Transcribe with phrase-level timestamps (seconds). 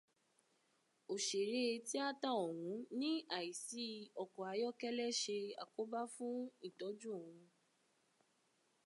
[1.13, 3.85] Òṣèré tíátà ọ̀hún ní àìsí
[4.23, 7.39] ọkọ̀ ayọ́kẹ́lẹ́ ṣe àkóbá fún ìtọ́jú òun